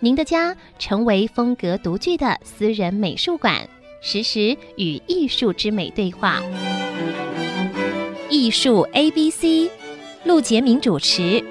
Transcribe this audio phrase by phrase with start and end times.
[0.00, 3.68] 您的家成为风格独具的私人美术馆，
[4.00, 6.40] 实时与艺术之美对话。
[8.30, 9.68] 艺术 A B C，
[10.24, 11.42] 陆杰明主持。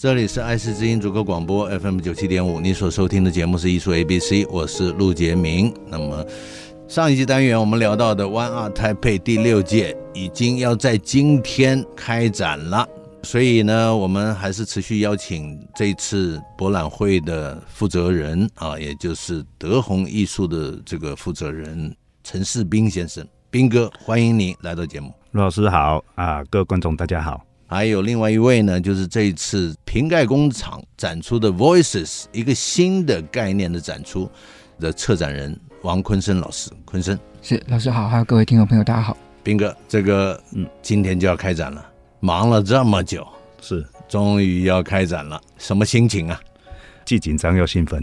[0.00, 5.74] 这里是爱思之音主客广播 FM 九七点五，你所收听的节目是艺术 ABC，我是陆杰明。
[5.88, 6.24] 那么
[6.86, 12.88] 上一集单元我们聊到的 One Art Taipei 第六届已经要在今天开展了，
[13.24, 25.12] 所以呢，我们还是持续邀请这次博览会的负责人啊，也就是德宏艺术的这个负责人陈世斌先生，斌哥，欢迎你来到节目。
[25.32, 27.44] 陆老师好啊，各位观众大家好。
[27.66, 34.30] 还有另外一位呢，就是这一次瓶盖工厂展出的 Voices 一个新的概念的展出
[34.78, 37.18] 的策展人王坤生老师，坤生。
[37.42, 41.84] 是老师好，还有各位听众朋友大家好，斌哥，这个嗯，今天就要开展了，
[42.24, 43.26] 忙了这么久，
[43.60, 46.40] 是终于要开展了，什么心情啊？
[47.04, 48.02] 既紧张又兴奋，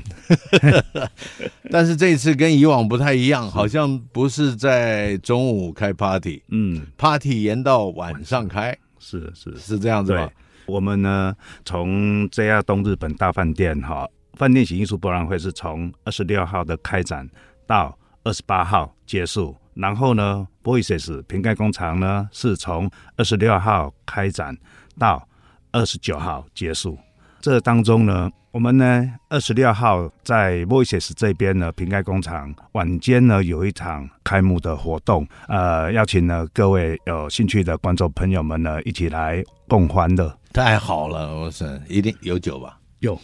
[1.72, 8.78] 但是这一次跟以往不太一样，好像不是在中午开 party，嗯，party 延到晚上开。
[9.00, 10.30] 是是是这样子吧？
[10.68, 17.28] 我们呢，从 JR 东日本大饭店哈，饭店型艺术博览会是从二十六号的开展
[17.66, 24.58] 到二十八号结束，然后呢，Voices 瓶盖工厂呢是从二十六号开展
[24.98, 25.28] 到
[25.72, 26.98] 二十九号结束。
[27.40, 40.38] 这当中呢，我们呢二十六号在 Voices 这边呢，瓶盖工厂晚间呢有一场开幕的活动，呃，邀请呢各位有兴趣的观众朋友们呢一起来共欢乐。
[40.54, 42.78] 太好了，我是一定有酒吧？
[43.02, 43.20] 有，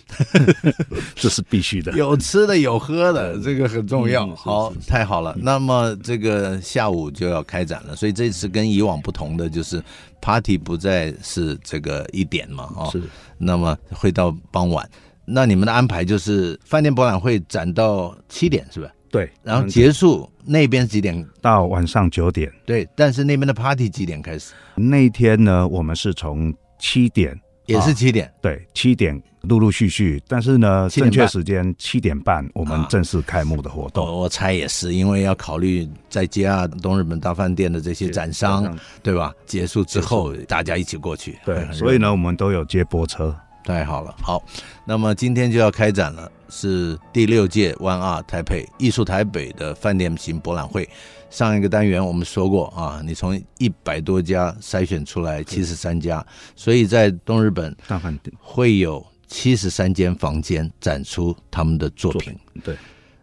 [1.15, 1.91] 这是必须的。
[1.97, 4.27] 有吃的有喝的，这个很重要。
[4.27, 5.35] 嗯、好，太好了。
[5.39, 9.81] 那么这个下午就要开展了，所以这次跟以往不同的就是。
[10.19, 13.03] Party 不再是这个一点嘛，哦，是，
[13.37, 14.89] 那么会到傍晚。
[15.25, 18.89] 那你们的安排就是饭店博览会展到七点，是吧？
[19.11, 21.25] 对，然后结束那边几点？
[21.39, 22.51] 到晚上九点。
[22.65, 24.53] 对，但是那边的 Party 几点开始？
[24.75, 27.39] 那天呢，我们是从七点。
[27.67, 34.05] 也是七点，哦，对，七点陆陆续续，但是呢，正确时间七点半，我们正式开幕的活动。
[34.05, 39.33] 啊，我猜也是，因为要考虑在 JR 东日本大饭店的这些展商，对吧？
[39.45, 41.37] 结束之后，大家一起过去。
[41.45, 43.35] 对，所以呢，我们都有接驳车。
[43.63, 44.41] 太好了，好，
[44.85, 50.87] 那么今天就要开展了，是第六届 One Art Taipei 艺术台北的饭店型博览会。
[51.29, 56.25] 上一个单元我们说过啊，你从一百多家筛选出来七十三家，
[56.55, 62.35] 所以在东日本大饭店会有七十三间房间展出他们的作品。
[62.63, 62.75] 对，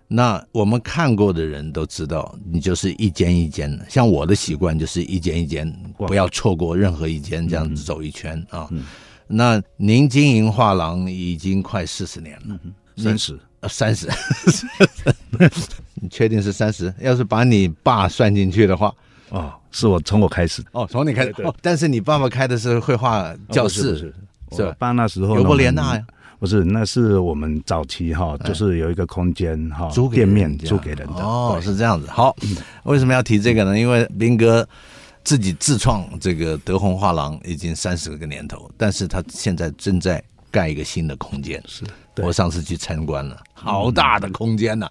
[0.06, 3.84] 那我们看过的人都知道，你就是一间一间的。
[3.88, 8.68] 像我的习惯就是一间一间，不要错过任何一间，这样子走一圈啊。
[9.26, 12.58] 那您经营画廊已经快四十年了，
[12.96, 13.38] 三十。
[13.66, 14.06] 三十，
[15.94, 16.92] 你确定是三十？
[17.00, 18.94] 要是把你爸算进去的话，
[19.30, 21.32] 哦，是我从我开始哦，从你开始。
[21.32, 24.20] 对对哦，但是你爸爸开的是绘画教室，哦、
[24.56, 26.06] 是，那时候尤伯连纳呀，
[26.38, 31.22] 不是，那是我们早期哈，就是有一个空间哈，租店面租给人的。
[31.22, 32.06] 哦，是这样子。
[32.08, 32.36] 好，
[32.84, 33.78] 为什么要提这个呢？
[33.78, 34.66] 因为斌哥
[35.22, 41.84] 自己自创这个德宏画廊已经三十个年头，但是他现在正在盖一个新的空间，是。
[42.18, 44.88] 我上次去参观了，好大的空间呐、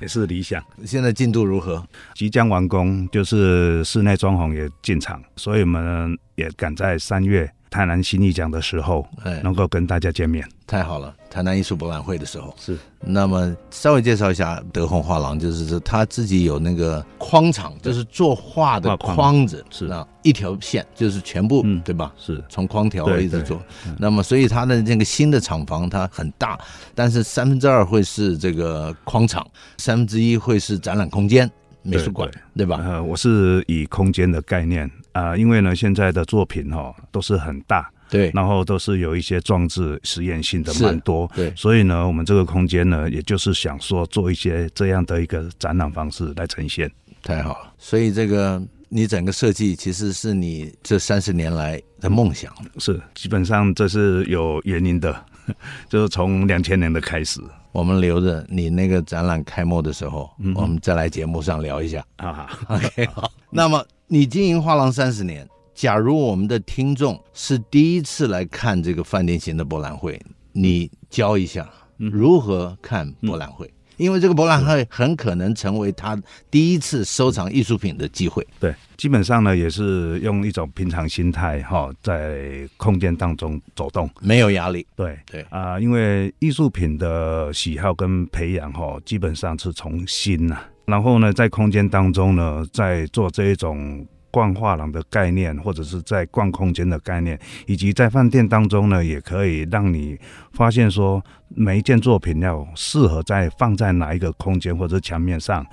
[0.00, 0.62] 也是理想。
[0.86, 1.84] 现在进度如何？
[2.14, 7.52] 即将完工，就是室内装潢也进场，所以我们也赶在三月。
[7.72, 11.14] 台南新艺奖的时候，哎能够跟大家见面，太好了。
[11.30, 12.76] 台南艺术博览会的时候是。
[13.00, 22.12] 那么稍微介绍一下德宏画廊，就是说他自己有那个框厂，就是做画的框子，是啊，一条线就是全部，嗯，对吧？
[22.18, 23.60] 是从框条一直做。
[23.98, 26.60] 那么所以他的那个新的厂房它很大，
[26.94, 29.44] 但是三分之二会是这个框厂，
[29.78, 31.50] 三分之一会是展览空间、
[31.82, 32.78] 美术馆，对吧？
[32.84, 34.88] 呃，我是以空间的概念。
[35.12, 46.90] 啊、呃，因为呢，现在的作品哈、哦、都是很大，对，然后都是有一些装置实验性的蛮多，对，所以呢，我们这个空间呢，也就是想说做一些这样的一个展览方式来呈现，
[47.22, 47.72] 太好了。
[47.78, 55.24] 所以这个你整个设计其实是你这三十年来的梦想，是基本上这是有原因的。
[55.90, 57.40] 就是从两千年的开始。
[57.72, 62.04] 我们留着你那个展览开幕的时候，嗯、我们再来节目上聊一下。
[62.18, 63.28] 好好， OK，好。
[63.50, 70.20] 那么你经营画廊三十年，假如我们的听众是第一次来看这个饭店型的博览会，
[70.52, 71.66] 你教一下
[71.96, 73.66] 如何看博览会。
[73.66, 76.20] 嗯嗯因为这个博览会很可能成为他
[76.50, 78.44] 第一次收藏艺术品的机会。
[78.58, 84.84] 对，基本上呢，也是用一种平常心态哈，在空间当中走动，没有压力。
[84.96, 94.06] 对对啊，因为艺术品的喜好跟培养哈，基本上是从心呐，然后呢，在空间当中呢，在做这一种。
[94.34, 100.18] 逛画廊的概念，或者是在逛空间的概念，以及在饭店当中呢，也可以让你
[100.54, 105.66] 发现说，每一件作品要适合在放在哪一个空间或者墙面上，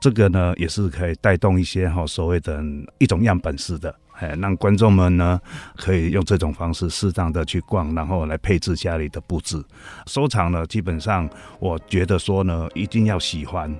[0.00, 2.60] 这个呢也是可以带动一些哈所谓的
[2.98, 5.40] 一种样本式的，哎，让观众们呢
[5.76, 9.62] 可以用这种方式适当的去逛，然后来配置家里的布置。
[10.06, 13.72] 收藏呢，基本上我觉得说呢，一定要喜欢。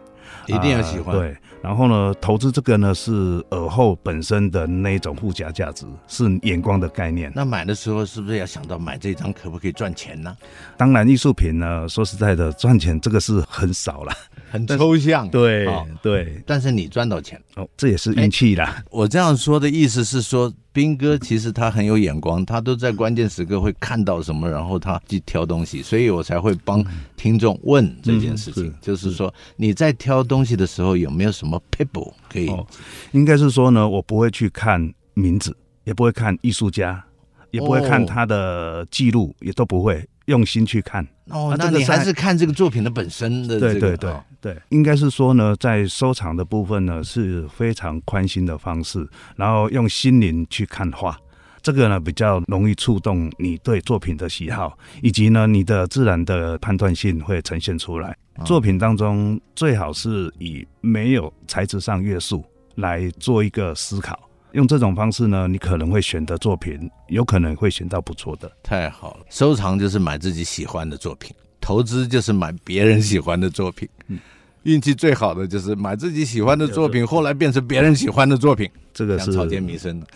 [0.47, 3.13] 一定要喜欢、呃、对，然后呢，投资这个呢是
[3.51, 7.33] 耳后本身的那一种附加价值，是眼光的概念。
[7.35, 10.37] 那买的时候是不是要想到买这张可不可以赚钱呢？
[10.77, 14.13] 当然，艺术品呢，说实在的，赚钱这个是很少了，
[14.51, 15.29] 很抽象。
[15.29, 18.83] 对、哦、对，但是你赚到钱哦，这也是运气啦。
[18.91, 20.53] 我这样说的意思是说。
[20.73, 26.83] 彬哥其实他很有眼光，他都在关键时刻会看到什么，然后他去挑东西，所以我才会帮
[27.17, 28.65] 听众问这件事情。
[28.65, 32.67] 嗯、是就是说你在挑东西的时候有没有什么 people 可以、哦？
[33.13, 35.55] 应该是说呢，我不会去看名字，
[35.85, 37.05] 也不会看艺术家，
[37.51, 41.07] 也不会看他的记录，也都不会用心去看。
[41.29, 43.73] 哦，那你还是看这个作品的本身的、这个。
[43.73, 44.11] 对对对。
[44.11, 51.17] 哦对，应该是说呢，在收藏的部分呢是非常宽心的方式，然后用心灵去看画，
[51.63, 58.17] 这个呢比较容易触动你对作品的喜好，以及呢你的自然的判断性会呈现出来。
[58.45, 62.45] 作品当中最好是以没有材质上约束
[62.75, 64.19] 来做一个思考，
[64.53, 68.51] 用这种方式呢，你可能会选的作品有可能会选到不错的。
[68.63, 73.89] 太好了，收藏就是买自己喜欢的作品，投资就是买别人喜欢的作品。
[74.09, 74.19] 嗯。
[74.65, 80.07] 运气最好的就是买自己喜欢的作品，后来变成别人喜欢的作品，这个是草间弥生的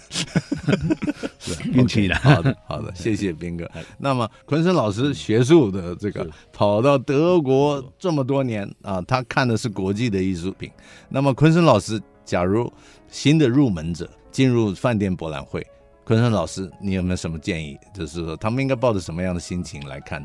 [1.72, 2.14] 运气 的。
[2.14, 3.68] 好的，好的，谢谢斌哥。
[3.98, 10.70] 那么昆生老师学术的这个跑到德国这么多年啊，他看的是国际的艺术品。
[11.08, 12.72] 那么昆生老师，假如
[13.08, 15.66] 新的入门者进入饭店博览会，
[16.04, 17.74] 昆生老师，你有没有什么建议？
[17.94, 20.22] 就是说他们应该抱着什么样的心情来看？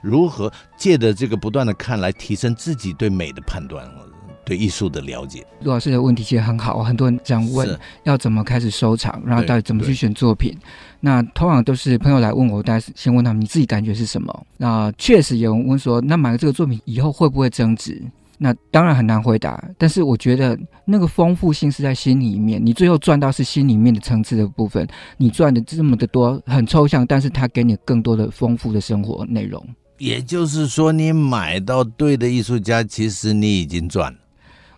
[0.00, 3.84] 如何借着这个不断的看来提升自己对美的判断，
[4.44, 5.44] 对艺术的了解？
[5.62, 10.56] 陆老师的问题其实很好，很多人这样问，要怎么开始收藏，然后到底怎么去选作品？
[11.00, 14.46] 那通常都是朋友来问我，大家先问他们你自己感觉是什么？
[14.56, 18.00] 那确实有人问说，那买了这个作品以后会不会增值？
[18.38, 24.86] 那当然很难回答，但是我觉得那个丰富性是在心里面，你最后赚到是心里面的层次的部分，
[25.16, 29.64] 你赚的这么的多很抽象，但是它给你更多的丰富的生活内容。
[29.98, 34.18] 也就是说，你买到对的艺术家，其实你已经赚了。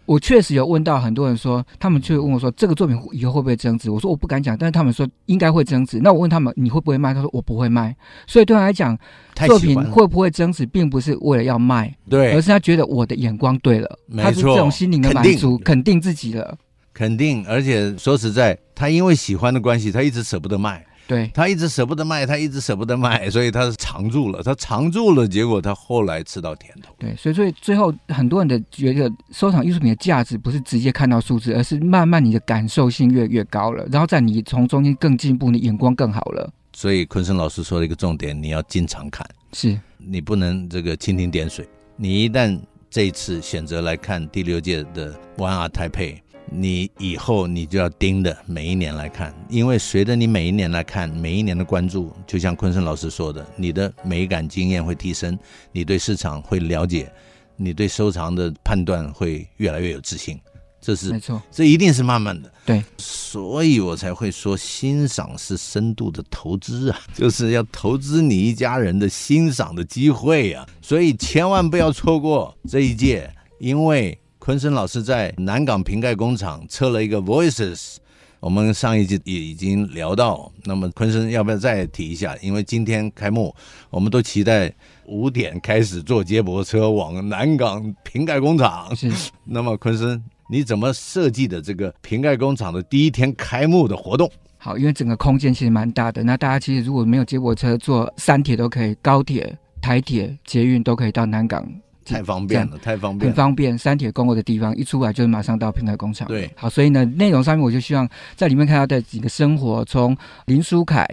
[0.07, 3.91] 我确实有问到很多人说，他们就问我说，这个作品以后会不会增值？
[3.91, 5.99] 我说我不敢讲，但是他们说应该会增值。
[5.99, 7.15] 那我问他们，你会不会卖？
[7.15, 7.97] 他说我不会卖。
[8.27, 8.99] 所以对他来讲，
[9.47, 16.57] 作品会不会增值，并不是为了要卖，对，而是他觉得我的眼光对了，他是这种心灵的满足，肯定自己了，
[16.93, 17.45] 肯定。
[17.47, 20.85] 而且说实在，他因为喜欢的关系，他一直舍不得卖。
[21.07, 26.95] 对，他一直舍不得卖，他一直舍不得卖，所以他是藏住了，他藏住了，结果他后来吃到甜头。
[26.99, 36.51] 对，所以所以最后很多人的觉得收藏艺术品的价值不是直接看到数字，而是慢慢你的感受性越越高了，然后在你从中间更进步，你眼光更好了。
[36.73, 41.69] 所以昆生老师说了一个重点，你要经常看，是你不能这个蜻蜓点水。
[41.97, 42.59] 你一旦
[42.91, 46.24] 这一次选择来看第六届的 One Art Taipei。
[46.57, 55.37] 你以后你就要盯着每一年来看，因为随着你每一年来看，每一年的关注，就像昆生老师说的，你的美感经验会提升，
[55.73, 57.13] 你对市场会了解，
[57.57, 60.39] 你对收藏的判断会越来越有自信。
[60.81, 62.53] 这是没错，这一定是慢慢的。
[62.65, 74.17] 对，所以我才会说，欣赏是深度的投资啊， 就是要投资你一家人的欣赏的机会啊，所以千万不要错过这一届，因为。
[74.45, 77.97] 昆生老师在南港瓶盖工厂测了一个 Voices，
[78.41, 80.53] 我们上一集也已经聊到。
[80.65, 82.37] 那么昆生要不要再提一下？
[82.43, 83.57] 因为今天开幕，
[83.89, 84.71] 我们都期待
[85.07, 88.95] 五点开始坐接驳车往南港瓶盖工厂。
[88.95, 89.11] 是。
[89.47, 94.31] 那么昆生，你怎么设计的这个瓶盖工厂的第一天开幕的活动？
[94.59, 96.23] 好，因为整个空间其实蛮大的。
[96.23, 101.67] 那大家其实如果没有接驳车，坐三铁都可以，高铁、台铁、捷运都可以到南港。
[102.05, 103.77] 太方便了，太方便，很方便。
[103.77, 106.29] 三铁公路的地方一出来就是马上到平台工厂。
[106.29, 111.07] 对，好，所以呢，内容上面我就希望在里面看到的几个生活，从林书凯。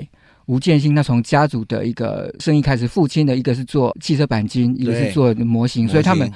[0.47, 6.29] 吴建新，他从家族的一个生意开始，父亲的一个是做汽车钣金，一个是做模型，所以他们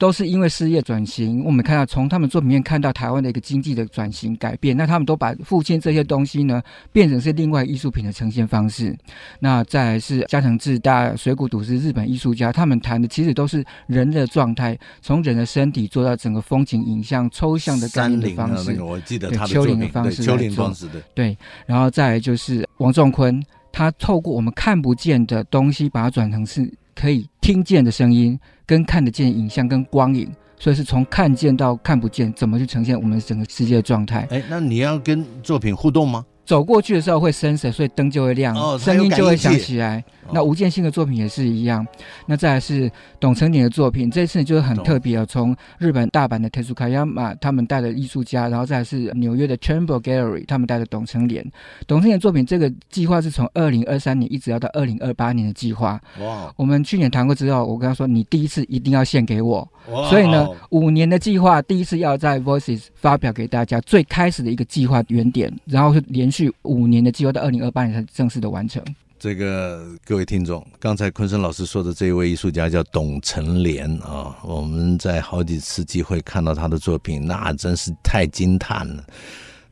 [0.00, 1.44] 都是因为事业转型。
[1.44, 8.96] 我们看到从他们作品里面看到台湾的一个经济的转型改变，那他们都把父亲这些东西呢变成是另外艺术品的呈现方式。
[9.40, 18.72] 那再来是加藤智大、水谷笃是日本艺术家，他们谈的其实都是人的状态，从人的身体做到整个风景影像、抽象的概念的方式。
[18.72, 23.38] 那个我记得他的丘陵的方式，丘陵方式的对，然后再来就是王仲坤。
[23.72, 26.68] 他透过我们看不见的东西，把它转成是
[27.00, 34.28] 可以听见的声音，跟看得见影像，跟光影，所以是从看见到看不见，怎么去呈现我们整个世界的状态？
[34.30, 36.22] 哎，那你要跟作品互动吗？
[36.50, 40.04] 走过去的时候会 sense，所以灯就会亮，哦、声音就会响起来。
[40.24, 41.86] 哦、那吴建新的作品也是一样。
[42.26, 42.90] 那再来是
[43.20, 51.48] 董成典的作品，这次就是很特别啊，从日本大阪的 Tetsukayama 他们带的艺术家，然后再来是纽约的 Chamber Gallery 他们带的董成典。
[51.86, 56.00] 董成典作品这个计划是从二零二三年一直要到二零二八年的计划。
[56.18, 56.52] 哇！
[56.56, 59.60] 我们去年谈过之后，我跟他说，你第一次一定要献给我。
[59.92, 66.39] 哇所以呢，五年的计划，第一次要在 Voices 发表给大家，最开始的一个计划原点，然后是连续。
[66.62, 68.80] 五年的计划到二零二八年才正式的完成。
[69.18, 79.04] 这个各位听众，刚才昆生老师说的这一位艺术家叫董成莲啊，我们在好几次机会看到他的作品，那真是太惊叹了，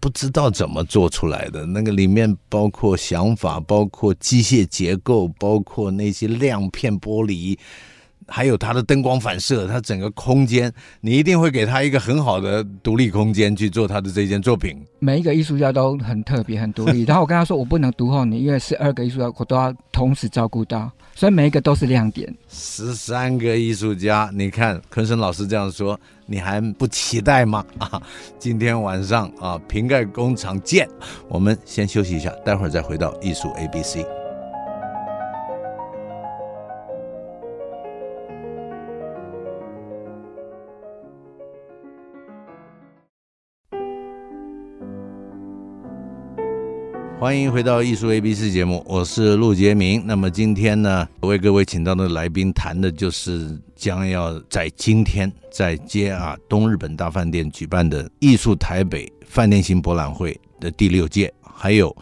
[0.00, 1.64] 不知道怎么做出来的。
[1.64, 7.56] 那个里面包括想法，包括机械结构，包括那些亮片玻璃。
[8.28, 14.76] 还有它的灯光反射，它整个空间，你一定会给他一个很好的独立空间去做他的这件作品。
[14.98, 17.02] 每一个艺术家都很特别、很独立。
[17.08, 22.32] 然后我跟他说，我不能独厚你，因为十二个艺术家我都要同时照顾到，所以每一个都是亮点。
[22.48, 27.64] 十三个艺术家，你看昆生老师这样说，你还不期待吗？
[27.78, 28.02] 啊，
[28.38, 30.88] 今天晚上啊，瓶盖工厂见。
[31.28, 34.17] 我们先休息一下，待会儿再回到艺术 A B C。
[47.20, 50.06] 欢迎回到艺术 ABC 节目，我是陆杰明。
[50.06, 61.94] 那么今天呢，为各位请到的来宾谈的就是将要在今天在 JR 东日本大饭店举办的艺术台北饭店型博览会的第六届，还有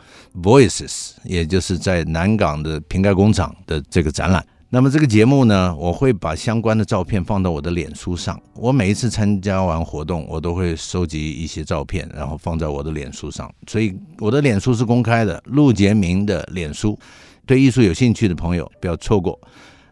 [0.43, 4.47] Voices，也就是在南港的瓶盖工厂的这个展览。
[4.69, 8.41] 那么这个节目呢，我会把相关的照片放到我的脸书上。
[8.55, 13.49] 我每一次参加完活动，我都会收集一些照片，然后放在我的脸书上。
[13.69, 16.99] 所以我的脸书是公开的，陆杰明的脸书，
[17.47, 19.41] 对艺术有兴趣的朋友不要错过。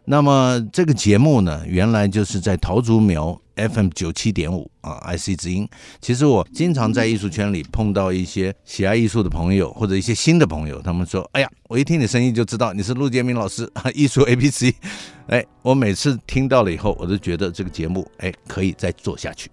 [0.05, 3.41] 那么这个节目呢，原来就是在桃竹苗。
[3.57, 5.69] FM 九七点五啊，IC 之音。
[6.01, 14.75] 其实我经常在艺术圈里碰到一些喜爱艺术的朋友，或者一些新的朋友，他们说：“哎呀，我一听你声音就知道你是陆杰明老师啊， 艺术 ABC。”
[15.29, 19.51] 哎，我每次听到了以后，我都觉得这个节目哎可以再做下去，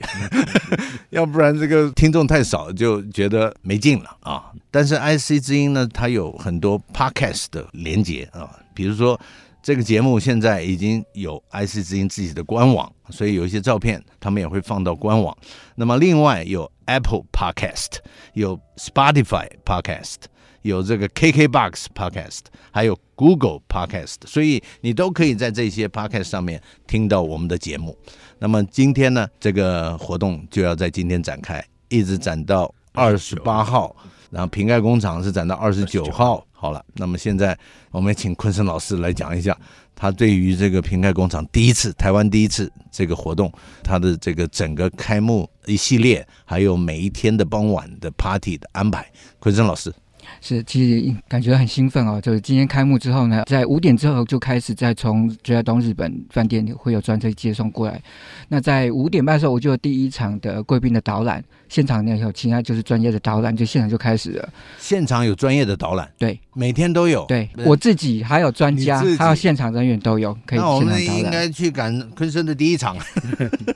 [1.11, 4.51] 要不然这个听众太少，就觉得没劲了啊。
[4.69, 9.19] 但是 IC 之音呢，它有很多 Podcast 的连接啊，比如说。
[9.63, 15.35] 这个节目现在已经有 IC 之音自己的官网，所以有一些照片他们也会放到官网。
[15.75, 17.97] 那么另外有 Apple Podcast，
[18.33, 20.15] 有 Spotify Podcast，
[20.63, 22.39] 有这个 KKBox Podcast，
[22.71, 27.95] 还有 Google Podcast，所以你都可以在这些 Podcast 上面听到我们的节目。
[28.39, 33.95] 那么今天呢，这个活动就要在今天展开，一直展到二十八号，
[34.31, 36.43] 然后瓶盖工厂是展到二十九号。
[36.61, 37.57] 好了，那么现在
[37.89, 39.57] 我们请昆生老师来讲一下，
[39.95, 43.51] 他对于这个瓶盖工厂第一次台湾第一次这个活动，
[43.81, 49.91] 他的这个整个开幕一系列，还有每一天的傍晚的 party 的安排，昆生老师。
[50.39, 52.19] 是，其实感觉很兴奋哦。
[52.21, 58.01] 就是今天开幕之后呢，在五点之后就开始再从 JR 东日本饭店会有专车接送过来。
[58.47, 64.49] 那在五点半的时候，我就有第一场的贵宾的导览，现场呢有其他就是专业的导览，就现场就开始了。
[64.77, 67.25] 现场有专业的导览，对，每天都有。
[67.25, 70.59] 对，我自己还有专家，还有现场人员都有可以。
[70.59, 72.97] 那我们应该去赶昆生的第一场。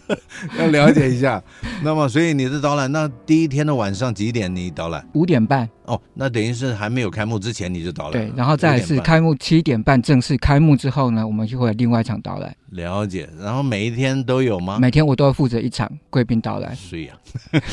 [0.60, 1.42] 要了解一下。
[1.82, 5.08] 那么，所以你的导览，那第一天的晚上几点你导览？
[5.14, 5.70] 五点半。
[5.86, 8.14] 哦，那等于是还没有开幕之前你就导览。
[8.14, 12.56] 对，然后再来是开幕七点半正式开幕之后呢，我们就会有另外一场到来。
[12.72, 13.30] 了解。
[13.40, 14.80] 然后每一天都有吗？
[14.80, 17.18] 每天我都会负责一场贵宾到来，所以啊。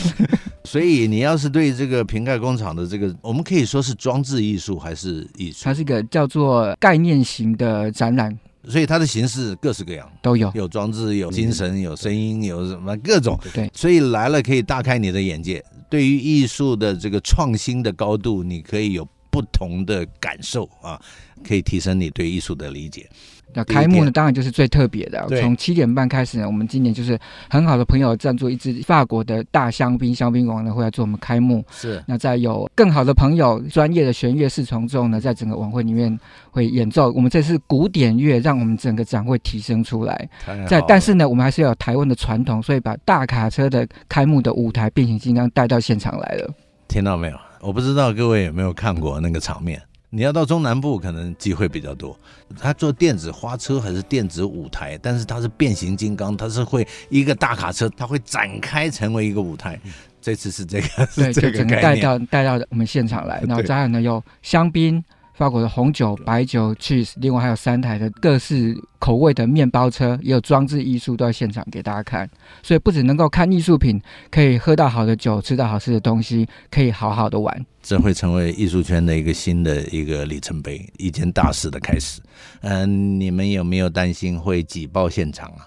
[0.64, 5.64] 所以你要是对这个瓶盖工厂的这个，我们可以说是装置艺术还是艺术？
[5.64, 8.38] 它是一个叫做概念型的展览。
[8.68, 13.36] 所以它的形式各式各样都有，有装置，有精神，有声音，有什么各种。
[13.52, 15.60] 对，所以来了可以大开你的眼界，
[15.92, 20.98] 对于艺术的这个创新的高度，你可以有不同的感受啊，
[21.44, 23.06] 可以提升你对艺术的理解。
[23.54, 25.26] 那开幕呢，当然就是最特别的。
[25.40, 27.18] 从七点半开始呢，我们今年就是
[27.50, 31.64] 很好的朋友赞助一支法国的大香槟香槟王呢，会来做我们开幕。
[31.70, 32.02] 是。
[32.06, 36.18] 那再有更好的朋友，专业的弦乐四重奏呢，在整个晚会里面
[36.50, 37.12] 会演奏。
[37.12, 40.28] 我们这次古典乐，让我们整个展会提升出来。
[40.68, 46.50] 在，但是呢，我们还是要有台湾的传统，所以把大卡车的开幕的舞台变形金刚带到现场来了。
[46.88, 47.36] 听到没有？
[47.60, 49.80] 我不知道各位有没有看过那个场面。
[50.14, 52.14] 你要到中南部，可能机会比较多。
[52.60, 59.80] 他做电子花车还是电子舞台，但是它是变形金刚，它是会一个大卡车，它会展开成为一个舞台。
[60.20, 63.42] 这次是这个，对， 这个就整个带到带到我们现场来。
[63.48, 65.02] 然后当然呢，有香槟。
[65.42, 72.30] 包括红酒、白酒、cheese，另外还有三台的各式口味的面包车，也有装置艺术都在现场给大家看。
[72.62, 77.66] 所以不只能够看艺术品，可以喝到好的酒，吃到好吃的东西，可以好好的玩。
[77.82, 82.20] 这会成为艺术圈的一个新的一个里程碑，一件大事的开始。
[82.60, 85.66] 嗯，你们有没有担心会挤爆现场啊？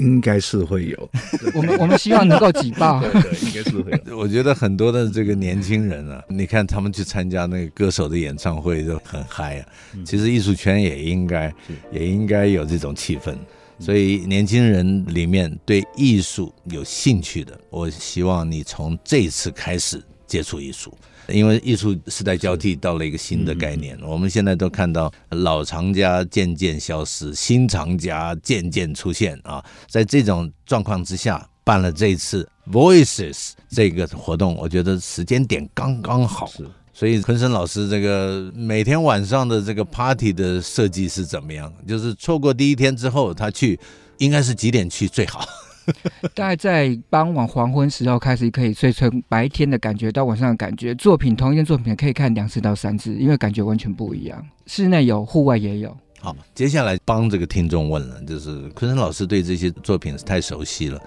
[0.00, 1.10] 应该是会有，
[1.54, 3.00] 我们我们希望能够挤爆。
[3.12, 4.16] 对，对，应该是会有。
[4.18, 9.66] 我觉得很多的这个年轻人啊，你看他们去参加那个歌手的演唱会就很嗨啊。
[10.04, 11.52] 其实艺术圈也应该
[11.92, 13.36] 也应该有这种气氛，
[13.78, 20.96] 所以年轻人里面对艺术有兴趣的，我希望你从这次开始接触艺术。
[21.32, 29.64] 因为艺术时代交替到了一个新的概念，我们现在都看到老藏家渐渐消失，新藏家渐渐出现啊。
[29.88, 36.50] 在这种状况之下，办了这一次 Voices 这个活动，我觉得时间点刚刚好。
[36.92, 41.72] 所以昆生老师这个每天晚上的这个 party 的设计是怎么样？
[41.88, 43.78] 就是错过第一天之后，他去
[44.18, 45.42] 应该是几点去最好？
[46.34, 50.94] 大概在傍晚黄昏时候开始，可以睡成白天的感觉到晚上的感觉。
[50.94, 54.44] 作品同一件作品可以看两次到三次，因为感觉完全不一样。
[54.66, 55.96] 室内有，户外也有。
[56.20, 61.00] 好，接下来帮这个听众问了，就是昆生老师对这些作品是太熟悉了。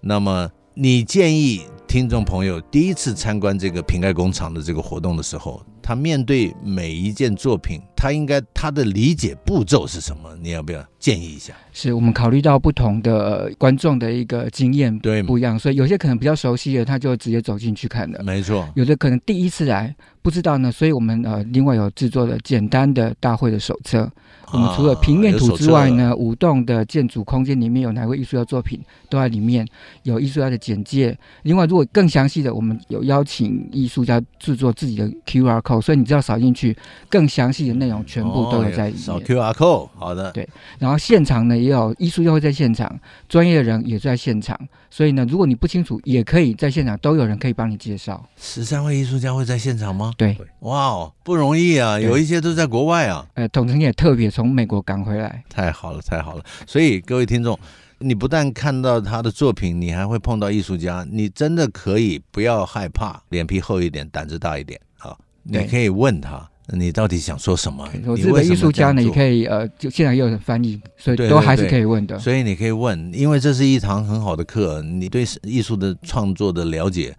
[0.00, 10.36] 那么你建议听众朋友第一次参观这个瓶盖工厂的这个活动的时候，他面对每一件作品，他应该他的理解步骤是什么？
[10.42, 11.54] 你要不要建议一下？
[11.72, 18.20] 是我们考虑到不同的观众的一个经验对不一样，所以有些可能比较熟悉的，他就直接走进去看了。
[18.24, 24.10] 没错，有的可能第一次来不知道呢，所以我们呃另外有制作了简单的大会的手册。
[24.52, 29.66] 我们除了平面图之外呢，五栋的建筑空间里面有哪位艺术家作品都在里面，
[30.04, 31.16] 有艺术家的简介。
[31.42, 36.76] 另外，如果更详细的，我们有邀请艺术家制作自己的 QR code，所以你只要扫进去，
[37.08, 39.02] 更详细的内容全部都有在里面。
[39.02, 40.30] 扫 QR code，好的。
[40.32, 44.58] 对，然后现场呢也有艺术家会在现场，专业的人也在现场，
[44.90, 48.22] 所以呢，如果你不清楚，也可以在现场都有人可以帮你介绍。
[48.36, 50.12] 十三位艺术家会在现场吗？
[50.16, 53.26] 对，哇哦，不容易啊，有一些都在国外啊。
[53.34, 54.26] 呃，统称也特别。
[54.36, 56.44] 从美国赶回来，太好了，太好了！
[56.66, 57.58] 所以各位听众，
[57.98, 64.85] 你不但看到他的作品，你还会碰到艺术家，你真的可以不要害怕，脸皮厚一点，胆子大一点啊！
[65.48, 67.88] 你可以问他，你到底想说什么？
[68.06, 72.16] 我这个艺术家呢，你可以呃，就现在也有人翻译，所以都还是可以问的。
[72.16, 77.16] 对对对，所以你可以问，因为这是一堂很好的课，你对艺术的创作的了解、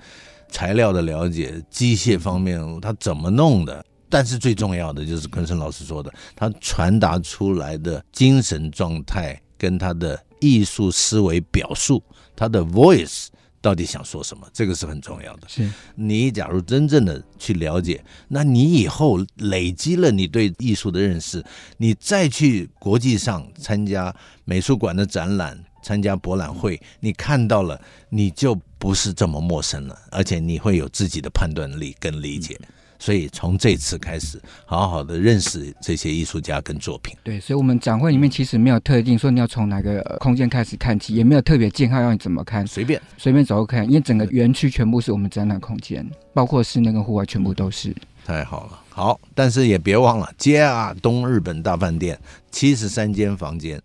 [0.49, 3.83] 材料的了解、机械方面他怎么弄的。
[4.09, 12.01] 但是最重要的就是昆生老师说的，他传达出来的精神状态跟他的艺术思维表述，
[12.33, 13.27] 他的 voice
[13.61, 15.47] 到底想说什么，这个是很重要的。
[15.47, 21.43] 是你假如真正的去了解，那你以后累积了你对艺术的认识，
[21.77, 24.15] 你再去国际上参加
[24.45, 32.57] 美术馆的展览、参加博览会，你看到了，你就不是这么陌生了，而且你会有自己的判断力跟理解。
[32.61, 32.67] 嗯
[32.99, 37.15] 所以从这次开始，好好的认识这些艺术家跟作品。
[37.23, 47.95] 对，所以，我们展会里面其实没有特定说你要从哪个空间开始看起，也没有特别建议让你怎么看，随便随便走看，因为整个园区全部是我们展览空间，包括室内跟户外全部都是。
[48.25, 52.19] 太好了，好，但是也别忘了，JR 东日本大饭店
[52.51, 53.81] 七十三间房间。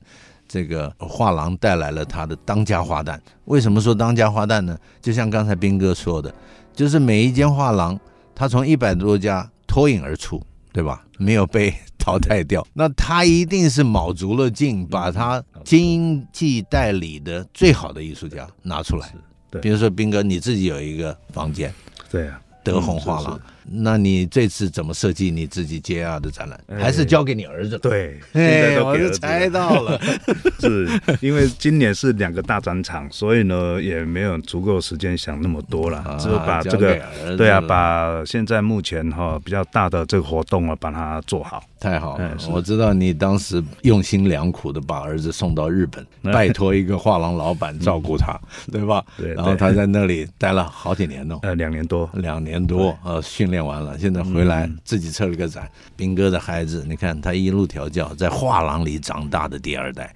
[0.48, 3.18] 这个画廊带来了他的当家花旦。
[3.46, 4.76] 为什么说当家花旦呢？
[5.00, 6.34] 就像刚才斌哥说的，
[6.74, 7.98] 就是每一间画廊，
[8.34, 10.42] 他从一百多家脱颖而出，
[10.72, 11.04] 对吧？
[11.18, 19.14] 没有被 淘汰掉，那他一定是卯足了劲，把他经济代理的最好的艺术家拿出来。
[19.50, 21.72] 对，比如说斌哥，你自己有一个房间，
[22.10, 23.40] 对啊，德宏画廊。
[23.64, 26.60] 那你这次怎么设计你自己 JR 的展览？
[26.80, 27.78] 还是交给你儿子？
[27.78, 30.00] 对，哎，我就猜到了，
[30.60, 30.88] 是
[31.20, 37.00] 因为今年是两个大展场，所以呢也没有足够时间想那么多了，只有把这个，
[37.36, 41.62] 对啊，把现在目前哈比较大的这个活动啊，把它做好。
[41.80, 49.04] 太好了，我知道你当时用心良苦的把儿子送到日本，拜托一个画廊老板照顾他， 对吧？
[49.16, 55.70] 对，然后他在那里待了好几年哦，呃，两年多，两年多，呃，训练完了，现在回来自己策了个展。
[55.94, 60.12] 兵哥的孩子，你看他一路调教，在画廊里长大的第二代。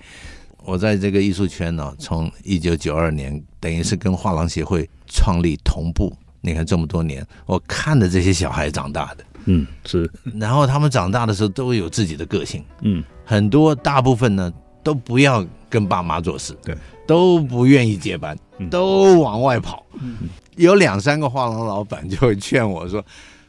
[0.64, 6.12] 我在这个艺术圈呢，从一九九二年，等于是跟画廊协会创立同步。
[6.40, 9.24] 你看这么多年，我看着这些小孩长大的。
[9.44, 10.10] 嗯，是。
[10.34, 12.64] 然后他们长大的时候都有自己的个性。
[12.82, 18.36] 嗯，很多大部分呢都不要跟爸妈做事，对，都不愿意接班，
[18.68, 19.86] 都往外跑。
[20.00, 20.16] 嗯，
[20.56, 23.04] 有两三个画廊老板就会劝我说：“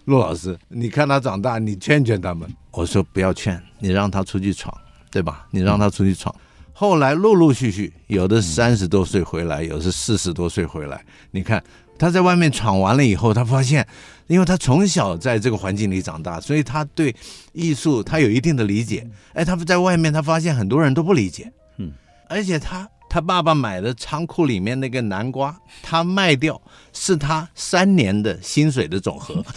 [0.05, 4.75] 陆老师，你看他长大，你劝劝他们。”我说：“不要劝，你让他出去闯，
[5.09, 5.47] 对吧？
[5.51, 6.33] 你让他出去闯。”
[6.73, 11.03] 后来陆陆续续，有的三十多岁回来，有的是四十多岁回来。
[11.31, 11.63] 你看
[11.97, 13.87] 他在外面闯完了以后，他发现。
[14.27, 17.15] 因为他从小在这个环境里长大，所以他对
[17.53, 19.09] 艺术他有一定的理解。
[19.31, 21.93] 哎，他在外面他发现很多人都不理解，嗯，
[22.27, 26.61] 而且他他爸爸买的仓库里面那个南瓜，他卖掉
[26.93, 29.43] 是他三年的薪水的总和。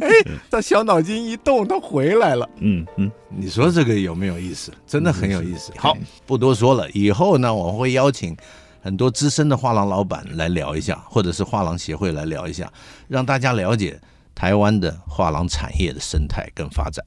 [0.00, 0.08] 哎，
[0.50, 2.48] 他小脑筋一动，他回来了。
[2.58, 4.72] 嗯嗯，你说这个有没有意思？
[4.86, 5.72] 真的很有意思。
[5.76, 8.36] 好，不多说了，以后呢，我会邀请。
[8.82, 12.70] 很多资深的画廊老板来聊一下，或者是画廊协会来聊一下，
[13.08, 13.98] 让大家了解
[14.34, 17.02] 台湾的画廊产业的生态跟发展。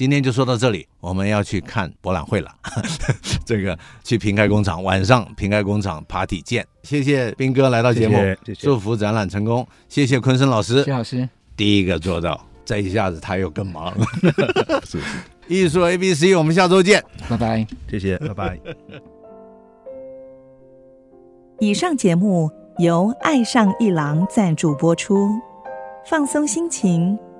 [0.00, 2.50] 今天就说到这里，我们要去看博览会了。
[3.44, 6.66] 这个去瓶盖工厂，晚上瓶盖工厂 party 见。
[6.82, 9.68] 谢谢斌哥来到节目，谢谢，祝福展览成功。
[9.90, 14.06] 谢谢坤生老师，谢老师，第一个做到，这一下子他又更忙了。
[14.88, 18.58] 是是，艺术 A B C，我们下周见，拜拜，谢谢，拜拜。
[21.60, 25.28] 以上节目由爱上一郎赞助播出，
[26.08, 27.18] 放松心情，